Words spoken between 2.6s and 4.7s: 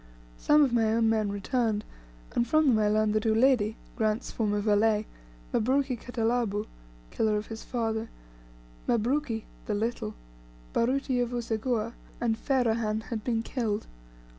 them I learned that Uledi, Grant's former